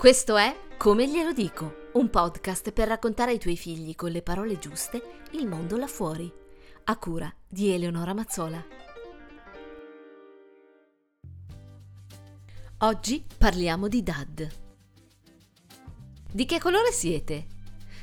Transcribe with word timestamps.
Questo 0.00 0.38
è 0.38 0.56
Come 0.78 1.06
glielo 1.06 1.34
dico, 1.34 1.90
un 1.92 2.08
podcast 2.08 2.72
per 2.72 2.88
raccontare 2.88 3.32
ai 3.32 3.38
tuoi 3.38 3.58
figli 3.58 3.94
con 3.94 4.10
le 4.10 4.22
parole 4.22 4.58
giuste 4.58 5.20
il 5.32 5.46
mondo 5.46 5.76
là 5.76 5.86
fuori, 5.86 6.32
a 6.84 6.96
cura 6.96 7.30
di 7.46 7.70
Eleonora 7.70 8.14
Mazzola. 8.14 8.64
Oggi 12.78 13.26
parliamo 13.36 13.88
di 13.88 14.02
dad. 14.02 14.48
Di 16.32 16.46
che 16.46 16.58
colore 16.58 16.92
siete? 16.92 17.46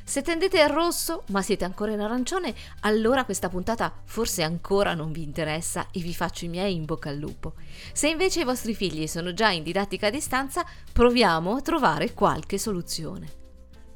Se 0.08 0.22
tendete 0.22 0.62
al 0.62 0.70
rosso, 0.70 1.26
ma 1.32 1.42
siete 1.42 1.66
ancora 1.66 1.92
in 1.92 2.00
arancione, 2.00 2.56
allora 2.80 3.26
questa 3.26 3.50
puntata 3.50 3.94
forse 4.06 4.42
ancora 4.42 4.94
non 4.94 5.12
vi 5.12 5.22
interessa 5.22 5.88
e 5.92 6.00
vi 6.00 6.14
faccio 6.14 6.46
i 6.46 6.48
miei 6.48 6.76
in 6.76 6.86
bocca 6.86 7.10
al 7.10 7.18
lupo. 7.18 7.56
Se 7.92 8.08
invece 8.08 8.40
i 8.40 8.46
vostri 8.46 8.74
figli 8.74 9.06
sono 9.06 9.34
già 9.34 9.50
in 9.50 9.64
didattica 9.64 10.08
a 10.08 10.10
distanza, 10.10 10.66
proviamo 10.94 11.54
a 11.54 11.62
trovare 11.62 12.14
qualche 12.14 12.58
soluzione. 12.58 13.28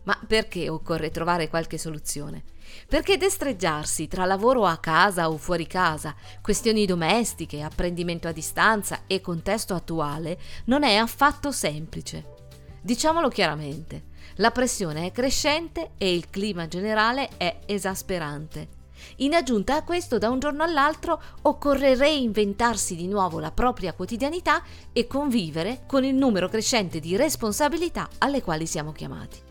Ma 0.03 0.19
perché 0.27 0.67
occorre 0.67 1.11
trovare 1.11 1.47
qualche 1.47 1.77
soluzione? 1.77 2.43
Perché 2.89 3.15
destreggiarsi 3.15 4.09
tra 4.09 4.25
lavoro 4.25 4.65
a 4.65 4.79
casa 4.79 5.29
o 5.29 5.37
fuori 5.37 5.65
casa, 5.65 6.13
questioni 6.41 6.85
domestiche, 6.85 7.61
apprendimento 7.61 8.27
a 8.27 8.33
distanza 8.33 9.03
e 9.07 9.21
contesto 9.21 9.73
attuale 9.73 10.37
non 10.65 10.83
è 10.83 10.95
affatto 10.95 11.53
semplice. 11.53 12.39
Diciamolo 12.81 13.29
chiaramente, 13.29 14.09
la 14.35 14.51
pressione 14.51 15.05
è 15.05 15.11
crescente 15.11 15.91
e 15.97 16.13
il 16.13 16.29
clima 16.29 16.67
generale 16.67 17.29
è 17.37 17.59
esasperante. 17.65 18.79
In 19.17 19.33
aggiunta 19.33 19.75
a 19.75 19.83
questo, 19.83 20.17
da 20.17 20.29
un 20.29 20.39
giorno 20.39 20.63
all'altro 20.63 21.21
occorre 21.43 21.95
reinventarsi 21.95 22.95
di 22.95 23.07
nuovo 23.07 23.39
la 23.39 23.51
propria 23.51 23.93
quotidianità 23.93 24.63
e 24.93 25.07
convivere 25.07 25.83
con 25.85 26.03
il 26.03 26.15
numero 26.15 26.49
crescente 26.49 26.99
di 26.99 27.15
responsabilità 27.15 28.07
alle 28.19 28.41
quali 28.41 28.65
siamo 28.65 28.91
chiamati. 28.91 29.49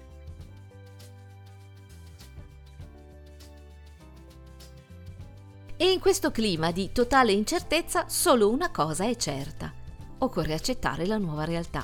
E 5.77 5.92
in 5.92 5.98
questo 5.98 6.30
clima 6.30 6.73
di 6.73 6.92
totale 6.92 7.33
incertezza 7.33 8.05
solo 8.06 8.50
una 8.50 8.70
cosa 8.70 9.06
è 9.06 9.17
certa. 9.17 9.73
Occorre 10.19 10.52
accettare 10.52 11.06
la 11.06 11.17
nuova 11.17 11.45
realtà, 11.45 11.83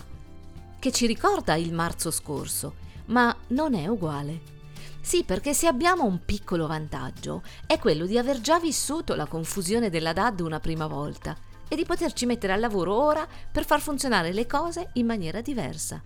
che 0.78 0.92
ci 0.92 1.06
ricorda 1.06 1.54
il 1.54 1.72
marzo 1.72 2.10
scorso, 2.10 2.74
ma 3.06 3.34
non 3.48 3.74
è 3.74 3.86
uguale. 3.86 4.54
Sì, 5.00 5.22
perché 5.22 5.54
se 5.54 5.68
abbiamo 5.68 6.04
un 6.04 6.24
piccolo 6.24 6.66
vantaggio 6.66 7.42
è 7.66 7.78
quello 7.78 8.06
di 8.06 8.18
aver 8.18 8.40
già 8.40 8.58
vissuto 8.58 9.14
la 9.14 9.26
confusione 9.26 9.88
della 9.88 10.12
DAD 10.12 10.40
una 10.40 10.58
prima 10.58 10.88
volta 10.88 11.36
e 11.68 11.76
di 11.76 11.84
poterci 11.84 12.26
mettere 12.26 12.52
al 12.52 12.60
lavoro 12.60 12.94
ora 12.94 13.26
per 13.52 13.64
far 13.64 13.80
funzionare 13.80 14.32
le 14.32 14.46
cose 14.46 14.90
in 14.94 15.06
maniera 15.06 15.40
diversa. 15.40 16.02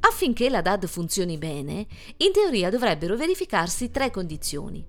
Affinché 0.00 0.50
la 0.50 0.62
DAD 0.62 0.86
funzioni 0.86 1.38
bene, 1.38 1.86
in 2.16 2.32
teoria 2.32 2.68
dovrebbero 2.68 3.16
verificarsi 3.16 3.90
tre 3.90 4.10
condizioni. 4.10 4.84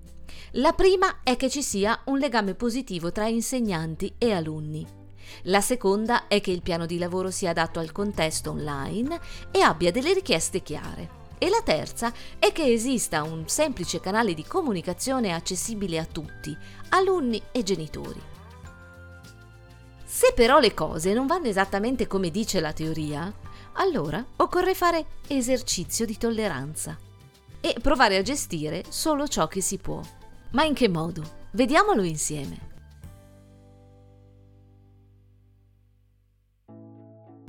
La 0.52 0.72
prima 0.72 1.20
è 1.22 1.36
che 1.36 1.48
ci 1.48 1.62
sia 1.62 2.02
un 2.06 2.18
legame 2.18 2.54
positivo 2.54 3.12
tra 3.12 3.26
insegnanti 3.28 4.14
e 4.18 4.32
alunni. 4.32 5.03
La 5.44 5.60
seconda 5.60 6.26
è 6.28 6.40
che 6.40 6.50
il 6.50 6.62
piano 6.62 6.86
di 6.86 6.98
lavoro 6.98 7.30
sia 7.30 7.50
adatto 7.50 7.78
al 7.78 7.92
contesto 7.92 8.50
online 8.50 9.20
e 9.50 9.60
abbia 9.60 9.90
delle 9.90 10.12
richieste 10.12 10.62
chiare. 10.62 11.22
E 11.38 11.48
la 11.48 11.62
terza 11.62 12.12
è 12.38 12.52
che 12.52 12.72
esista 12.72 13.22
un 13.22 13.48
semplice 13.48 14.00
canale 14.00 14.34
di 14.34 14.44
comunicazione 14.44 15.34
accessibile 15.34 15.98
a 15.98 16.04
tutti, 16.04 16.56
alunni 16.90 17.42
e 17.52 17.62
genitori. 17.62 18.20
Se 20.04 20.32
però 20.34 20.60
le 20.60 20.74
cose 20.74 21.12
non 21.12 21.26
vanno 21.26 21.48
esattamente 21.48 22.06
come 22.06 22.30
dice 22.30 22.60
la 22.60 22.72
teoria, 22.72 23.32
allora 23.72 24.24
occorre 24.36 24.74
fare 24.74 25.06
esercizio 25.26 26.06
di 26.06 26.16
tolleranza 26.16 26.96
e 27.60 27.76
provare 27.80 28.16
a 28.16 28.22
gestire 28.22 28.84
solo 28.88 29.26
ciò 29.26 29.48
che 29.48 29.60
si 29.60 29.78
può. 29.78 30.00
Ma 30.52 30.64
in 30.64 30.74
che 30.74 30.88
modo? 30.88 31.42
Vediamolo 31.50 32.02
insieme. 32.02 32.73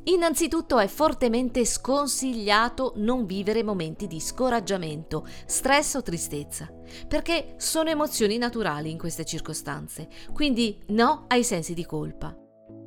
Innanzitutto 0.08 0.78
è 0.78 0.86
fortemente 0.86 1.66
sconsigliato 1.66 2.94
non 2.98 3.26
vivere 3.26 3.64
momenti 3.64 4.06
di 4.06 4.20
scoraggiamento, 4.20 5.26
stress 5.48 5.96
o 5.96 6.04
tristezza, 6.04 6.72
perché 7.08 7.56
sono 7.58 7.90
emozioni 7.90 8.38
naturali 8.38 8.92
in 8.92 9.00
queste 9.00 9.26
circostanze, 9.26 10.08
quindi 10.32 10.80
no 10.90 11.26
ai 11.28 11.44
sensi 11.44 11.74
di 11.74 11.86
colpa. 11.86 12.38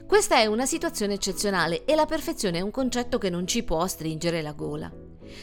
Questa 0.07 0.37
è 0.37 0.47
una 0.47 0.65
situazione 0.65 1.15
eccezionale 1.15 1.85
e 1.85 1.97
la 1.97 2.07
perfezione 2.07 2.59
è 2.59 2.63
un 2.63 2.71
concetto 2.71 3.19
che 3.19 3.31
non 3.31 3.49
ci 3.49 3.65
può 3.65 3.85
stringere 3.89 4.41
la 4.41 4.53
gola. 4.53 4.91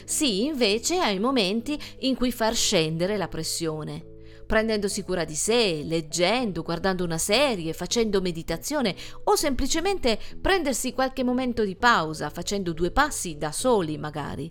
Sì, 0.04 0.46
invece, 0.46 0.98
ai 0.98 1.20
momenti 1.20 1.78
in 2.00 2.16
cui 2.16 2.32
far 2.32 2.54
scendere 2.54 3.18
la 3.18 3.28
pressione, 3.28 4.15
prendendosi 4.46 5.02
cura 5.02 5.24
di 5.24 5.34
sé, 5.34 5.82
leggendo, 5.84 6.62
guardando 6.62 7.04
una 7.04 7.18
serie, 7.18 7.72
facendo 7.72 8.20
meditazione 8.20 8.94
o 9.24 9.34
semplicemente 9.34 10.18
prendersi 10.40 10.92
qualche 10.92 11.24
momento 11.24 11.64
di 11.64 11.76
pausa, 11.76 12.30
facendo 12.30 12.72
due 12.72 12.90
passi 12.90 13.36
da 13.36 13.52
soli 13.52 13.98
magari. 13.98 14.50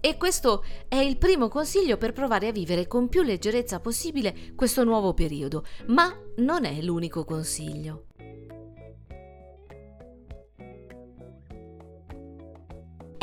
E 0.00 0.16
questo 0.18 0.62
è 0.88 0.96
il 0.96 1.16
primo 1.16 1.48
consiglio 1.48 1.96
per 1.96 2.12
provare 2.12 2.48
a 2.48 2.52
vivere 2.52 2.86
con 2.86 3.08
più 3.08 3.22
leggerezza 3.22 3.80
possibile 3.80 4.54
questo 4.54 4.84
nuovo 4.84 5.14
periodo, 5.14 5.64
ma 5.86 6.14
non 6.36 6.64
è 6.64 6.80
l'unico 6.82 7.24
consiglio. 7.24 8.05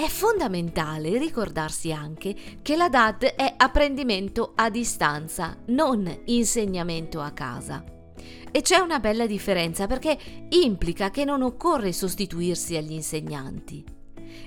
È 0.04 0.10
fondamentale 0.10 1.18
ricordarsi 1.18 1.94
anche 1.94 2.36
che 2.62 2.76
la 2.76 2.90
DAD 2.90 3.24
è 3.24 3.54
apprendimento 3.56 4.52
a 4.54 4.70
distanza, 4.70 5.56
non 5.68 6.24
insegnamento 6.26 7.22
a 7.22 7.32
casa. 7.32 7.82
E 8.52 8.62
c'è 8.62 8.80
una 8.80 9.00
bella 9.00 9.26
differenza 9.26 9.88
perché 9.88 10.18
implica 10.50 11.10
che 11.10 11.24
non 11.24 11.42
occorre 11.42 11.94
sostituirsi 11.94 12.76
agli 12.76 12.92
insegnanti. 12.92 13.82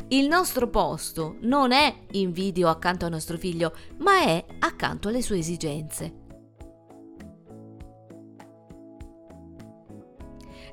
Il 0.08 0.28
nostro 0.28 0.68
posto 0.68 1.36
non 1.40 1.72
è 1.72 2.02
in 2.10 2.32
video 2.32 2.68
accanto 2.68 3.06
a 3.06 3.08
nostro 3.08 3.38
figlio, 3.38 3.72
ma 4.00 4.24
è 4.24 4.44
accanto 4.58 5.08
alle 5.08 5.22
sue 5.22 5.38
esigenze. 5.38 6.25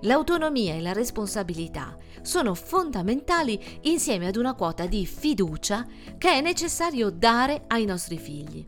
L'autonomia 0.04 0.76
e 0.76 0.82
la 0.82 0.92
responsabilità 0.92 1.96
sono 2.22 2.54
fondamentali 2.56 3.60
insieme 3.84 4.28
ad 4.28 4.36
una 4.36 4.54
quota 4.54 4.86
di 4.86 5.06
fiducia 5.06 5.86
che 6.18 6.32
è 6.32 6.42
necessario 6.42 7.10
dare 7.10 7.64
ai 7.68 7.86
nostri 7.86 8.18
figli. 8.18 8.68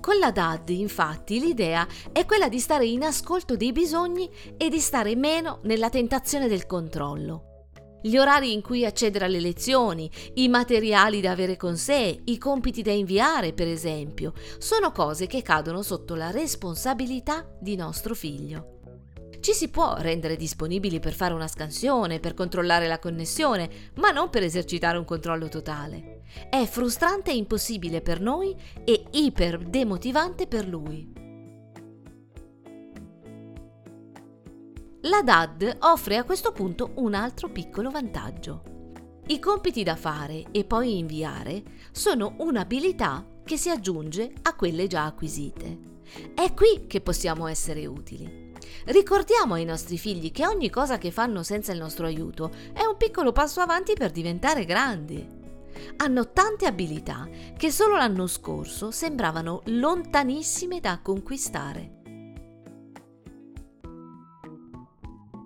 Con 0.00 0.18
la 0.18 0.32
DAD, 0.32 0.68
infatti, 0.70 1.38
l'idea 1.38 1.86
è 2.10 2.26
quella 2.26 2.48
di 2.48 2.58
stare 2.58 2.86
in 2.86 3.04
ascolto 3.04 3.56
dei 3.56 3.72
bisogni 3.72 4.28
e 4.56 4.68
di 4.68 4.80
stare 4.80 5.14
meno 5.14 5.60
nella 5.62 5.88
tentazione 5.88 6.48
del 6.48 6.66
controllo. 6.66 7.51
Gli 8.02 8.16
orari 8.16 8.52
in 8.52 8.62
cui 8.62 8.84
accedere 8.84 9.26
alle 9.26 9.38
lezioni, 9.38 10.10
i 10.34 10.48
materiali 10.48 11.20
da 11.20 11.30
avere 11.30 11.56
con 11.56 11.76
sé, 11.76 12.20
i 12.24 12.36
compiti 12.36 12.82
da 12.82 12.90
inviare, 12.90 13.52
per 13.52 13.68
esempio, 13.68 14.32
sono 14.58 14.90
cose 14.90 15.28
che 15.28 15.40
cadono 15.40 15.82
sotto 15.82 16.16
la 16.16 16.32
responsabilità 16.32 17.46
di 17.60 17.76
nostro 17.76 18.14
figlio. 18.14 18.80
Ci 19.38 19.52
si 19.52 19.70
può 19.70 19.96
rendere 19.98 20.36
disponibili 20.36 20.98
per 20.98 21.14
fare 21.14 21.34
una 21.34 21.48
scansione, 21.48 22.20
per 22.20 22.34
controllare 22.34 22.88
la 22.88 22.98
connessione, 22.98 23.68
ma 23.96 24.10
non 24.10 24.30
per 24.30 24.42
esercitare 24.42 24.98
un 24.98 25.04
controllo 25.04 25.48
totale. 25.48 26.22
È 26.48 26.64
frustrante 26.64 27.30
e 27.30 27.36
impossibile 27.36 28.00
per 28.02 28.20
noi 28.20 28.54
e 28.84 29.04
iper 29.10 29.58
demotivante 29.58 30.46
per 30.46 30.66
lui. 30.66 31.21
La 35.06 35.20
DAD 35.20 35.78
offre 35.80 36.16
a 36.16 36.22
questo 36.22 36.52
punto 36.52 36.92
un 36.96 37.14
altro 37.14 37.48
piccolo 37.48 37.90
vantaggio. 37.90 38.62
I 39.26 39.40
compiti 39.40 39.82
da 39.82 39.96
fare 39.96 40.44
e 40.52 40.62
poi 40.64 40.96
inviare 40.98 41.64
sono 41.90 42.36
un'abilità 42.38 43.26
che 43.42 43.56
si 43.56 43.68
aggiunge 43.68 44.32
a 44.42 44.54
quelle 44.54 44.86
già 44.86 45.06
acquisite. 45.06 45.78
È 46.34 46.54
qui 46.54 46.86
che 46.86 47.00
possiamo 47.00 47.48
essere 47.48 47.84
utili. 47.86 48.52
Ricordiamo 48.84 49.54
ai 49.54 49.64
nostri 49.64 49.98
figli 49.98 50.30
che 50.30 50.46
ogni 50.46 50.70
cosa 50.70 50.98
che 50.98 51.10
fanno 51.10 51.42
senza 51.42 51.72
il 51.72 51.80
nostro 51.80 52.06
aiuto 52.06 52.52
è 52.72 52.84
un 52.84 52.96
piccolo 52.96 53.32
passo 53.32 53.60
avanti 53.60 53.94
per 53.94 54.12
diventare 54.12 54.64
grandi. 54.64 55.26
Hanno 55.96 56.30
tante 56.30 56.66
abilità 56.66 57.28
che 57.56 57.72
solo 57.72 57.96
l'anno 57.96 58.28
scorso 58.28 58.92
sembravano 58.92 59.62
lontanissime 59.64 60.78
da 60.78 61.00
conquistare. 61.02 62.01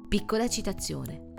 Piccola 0.08 0.48
citazione. 0.48 1.34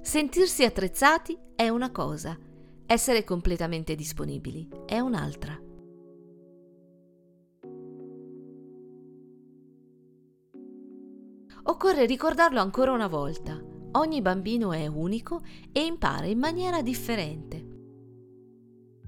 Sentirsi 0.00 0.64
attrezzati 0.64 1.38
è 1.54 1.68
una 1.68 1.90
cosa, 1.90 2.38
essere 2.86 3.24
completamente 3.24 3.94
disponibili 3.94 4.68
è 4.86 4.98
un'altra. 4.98 5.60
occorre 11.68 12.06
ricordarlo 12.06 12.60
ancora 12.60 12.92
una 12.92 13.08
volta. 13.08 13.60
Ogni 13.92 14.20
bambino 14.20 14.72
è 14.72 14.86
unico 14.86 15.42
e 15.72 15.84
impara 15.84 16.26
in 16.26 16.38
maniera 16.38 16.82
differente. 16.82 17.74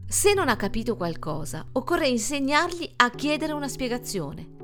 Se 0.06 0.32
non 0.32 0.48
ha 0.48 0.56
capito 0.56 0.96
qualcosa, 0.96 1.66
occorre 1.72 2.08
insegnargli 2.08 2.90
a 2.96 3.10
chiedere 3.10 3.52
una 3.52 3.68
spiegazione. 3.68 4.56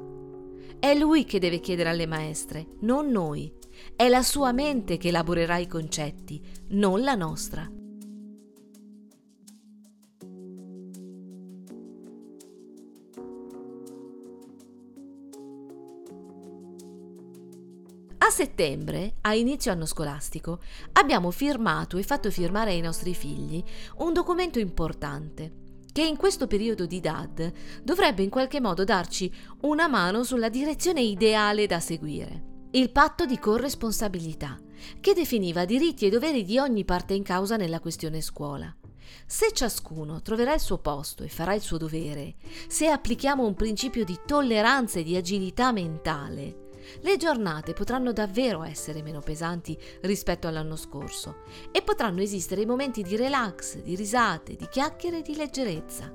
È 0.84 0.94
lui 0.94 1.24
che 1.24 1.38
deve 1.38 1.60
chiedere 1.60 1.88
alle 1.88 2.04
maestre, 2.04 2.66
non 2.80 3.08
noi. 3.08 3.50
È 3.96 4.06
la 4.10 4.22
sua 4.22 4.52
mente 4.52 4.98
che 4.98 5.08
elaborerà 5.08 5.56
i 5.56 5.66
concetti, 5.66 6.42
non 6.72 7.00
la 7.00 7.14
nostra. 7.14 7.62
A 18.18 18.28
settembre, 18.28 19.14
a 19.22 19.34
inizio 19.34 19.72
anno 19.72 19.86
scolastico, 19.86 20.60
abbiamo 20.92 21.30
firmato 21.30 21.96
e 21.96 22.02
fatto 22.02 22.30
firmare 22.30 22.72
ai 22.72 22.82
nostri 22.82 23.14
figli 23.14 23.64
un 24.00 24.12
documento 24.12 24.58
importante 24.58 25.63
che 25.94 26.02
in 26.02 26.16
questo 26.16 26.48
periodo 26.48 26.86
di 26.86 26.98
DAD 26.98 27.52
dovrebbe 27.84 28.24
in 28.24 28.28
qualche 28.28 28.60
modo 28.60 28.82
darci 28.82 29.32
una 29.60 29.86
mano 29.86 30.24
sulla 30.24 30.48
direzione 30.48 31.00
ideale 31.00 31.66
da 31.66 31.78
seguire. 31.78 32.66
Il 32.72 32.90
patto 32.90 33.24
di 33.26 33.38
corresponsabilità, 33.38 34.58
che 34.98 35.14
definiva 35.14 35.64
diritti 35.64 36.04
e 36.04 36.10
doveri 36.10 36.42
di 36.42 36.58
ogni 36.58 36.84
parte 36.84 37.14
in 37.14 37.22
causa 37.22 37.54
nella 37.54 37.78
questione 37.78 38.22
scuola. 38.22 38.74
Se 39.24 39.52
ciascuno 39.52 40.20
troverà 40.20 40.52
il 40.54 40.60
suo 40.60 40.78
posto 40.78 41.22
e 41.22 41.28
farà 41.28 41.54
il 41.54 41.60
suo 41.62 41.76
dovere, 41.76 42.34
se 42.66 42.88
applichiamo 42.88 43.46
un 43.46 43.54
principio 43.54 44.04
di 44.04 44.18
tolleranza 44.26 44.98
e 44.98 45.04
di 45.04 45.14
agilità 45.14 45.70
mentale, 45.70 46.63
le 47.00 47.16
giornate 47.16 47.72
potranno 47.72 48.12
davvero 48.12 48.62
essere 48.62 49.02
meno 49.02 49.20
pesanti 49.20 49.78
rispetto 50.02 50.46
all'anno 50.46 50.76
scorso 50.76 51.42
e 51.70 51.82
potranno 51.82 52.20
esistere 52.20 52.66
momenti 52.66 53.02
di 53.02 53.16
relax, 53.16 53.78
di 53.78 53.94
risate, 53.94 54.56
di 54.56 54.68
chiacchiere 54.68 55.18
e 55.18 55.22
di 55.22 55.36
leggerezza. 55.36 56.12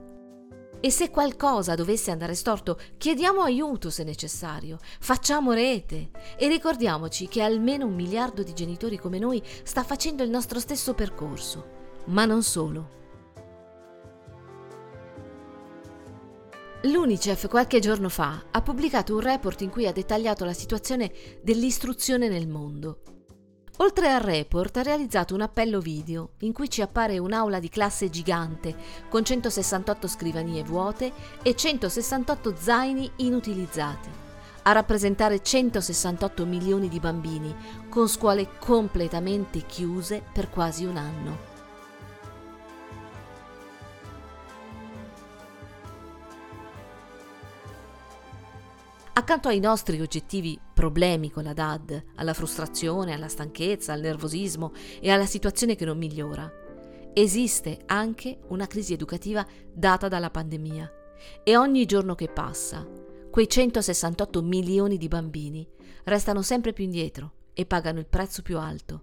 E 0.82 0.92
se 0.92 1.10
qualcosa 1.10 1.76
dovesse 1.76 2.10
andare 2.10 2.36
storto, 2.36 2.80
chiediamo 2.98 3.42
aiuto 3.42 3.90
se 3.90 4.04
necessario, 4.04 4.78
facciamo 5.00 5.52
rete 5.52 6.10
e 6.38 6.48
ricordiamoci 6.48 7.28
che 7.28 7.42
almeno 7.42 7.86
un 7.86 7.96
miliardo 7.96 8.44
di 8.44 8.54
genitori 8.54 8.98
come 8.98 9.20
noi 9.20 9.44
sta 9.64 9.84
facendo 9.84 10.24
il 10.24 10.30
nostro 10.30 10.60
stesso 10.60 10.94
percorso. 10.94 11.78
Ma 12.06 12.24
non 12.24 12.44
solo. 12.44 12.99
L'UNICEF 16.84 17.50
qualche 17.50 17.80
giorno 17.80 18.08
fa 18.08 18.46
ha 18.52 18.62
pubblicato 18.62 19.14
un 19.14 19.20
report 19.20 19.60
in 19.60 19.70
cui 19.70 19.86
ha 19.86 19.92
dettagliato 19.92 20.46
la 20.46 20.54
situazione 20.54 21.12
dell'istruzione 21.42 22.30
nel 22.30 22.48
mondo. 22.48 23.02
Oltre 23.80 24.10
al 24.10 24.22
report 24.22 24.78
ha 24.78 24.82
realizzato 24.82 25.34
un 25.34 25.42
appello 25.42 25.82
video 25.82 26.36
in 26.40 26.54
cui 26.54 26.70
ci 26.70 26.82
appare 26.82 27.18
un'aula 27.18 27.60
di 27.60 27.68
classe 27.68 28.10
gigante 28.10 28.78
con 29.10 29.26
168 29.26 30.08
scrivanie 30.08 30.64
vuote 30.64 31.12
e 31.42 31.54
168 31.54 32.54
zaini 32.58 33.12
inutilizzati, 33.18 34.10
a 34.64 34.72
rappresentare 34.72 35.44
168 35.44 36.46
milioni 36.46 36.88
di 36.88 37.02
bambini 37.02 37.54
con 37.90 38.08
scuole 38.08 38.52
completamente 38.58 39.66
chiuse 39.66 40.24
per 40.32 40.50
quasi 40.50 40.86
un 40.86 40.96
anno. 40.96 41.49
Accanto 49.20 49.50
ai 49.50 49.60
nostri 49.60 50.00
oggettivi 50.00 50.58
problemi 50.74 51.30
con 51.30 51.44
la 51.44 51.52
DAD, 51.52 52.04
alla 52.16 52.34
frustrazione, 52.34 53.12
alla 53.12 53.28
stanchezza, 53.28 53.92
al 53.92 54.00
nervosismo 54.00 54.72
e 55.02 55.12
alla 55.12 55.26
situazione 55.26 55.76
che 55.76 55.84
non 55.84 55.98
migliora, 55.98 56.50
esiste 57.12 57.82
anche 57.88 58.40
una 58.48 58.66
crisi 58.66 58.94
educativa 58.94 59.46
data 59.74 60.08
dalla 60.08 60.30
pandemia. 60.30 60.90
E 61.44 61.58
ogni 61.58 61.86
giorno 61.86 62.16
che 62.16 62.30
passa, 62.30 62.88
quei 63.30 63.50
168 63.50 64.42
milioni 64.42 64.96
di 64.96 65.10
bambini 65.10 65.68
restano 66.06 66.42
sempre 66.42 66.72
più 66.72 66.86
indietro 66.86 67.50
e 67.54 67.66
pagano 67.66 68.00
il 68.00 68.08
prezzo 68.08 68.42
più 68.42 68.58
alto. 68.58 69.02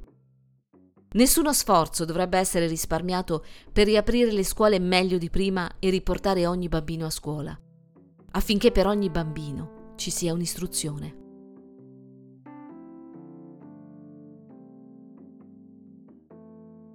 Nessuno 1.11 1.53
sforzo 1.53 2.07
dovrebbe 2.07 2.39
essere 2.39 2.67
risparmiato 2.67 3.45
per 3.71 3.85
riaprire 3.85 4.33
le 4.33 4.45
scuole 4.45 4.79
meglio 4.79 5.19
di 5.19 5.29
prima 5.29 5.73
e 5.79 5.91
riportare 5.91 6.47
ogni 6.47 6.69
bambino 6.69 7.05
a 7.05 7.11
scuola, 7.11 7.61
affinché 8.31 8.73
per 8.73 8.87
ogni 8.87 9.11
bambino 9.11 9.76
ci 9.97 10.11
sia 10.11 10.33
un'istruzione. 10.33 11.25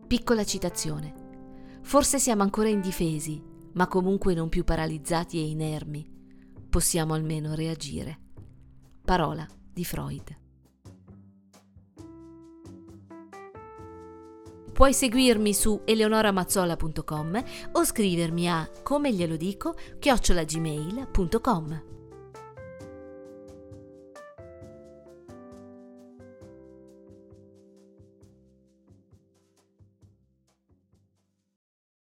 Piccola 0.08 0.44
citazione. 0.44 1.14
Forse 1.84 2.20
siamo 2.20 2.44
ancora 2.44 2.70
indifesi, 2.70 3.42
ma 3.74 3.88
comunque 3.88 4.34
non 4.34 4.50
più 4.50 4.64
paralizzati 4.64 5.38
e 5.38 5.48
inermi. 5.48 6.10
Possiamo 6.70 7.14
almeno 7.14 7.54
reagire. 7.54 8.20
Parola 9.04 9.48
di 9.74 9.84
Freud. 9.84 10.40
Puoi 14.74 14.94
seguirmi 14.94 15.54
su 15.54 15.82
eleonoramazzola.com 15.86 17.44
o 17.74 17.84
scrivermi 17.84 18.50
a 18.50 18.70
come 18.84 19.14
glielo 19.14 19.36
dico 19.36 19.76
chiocciolagmail.com. 20.00 22.01